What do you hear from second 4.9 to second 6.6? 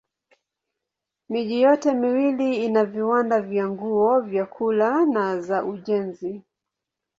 na za ujenzi.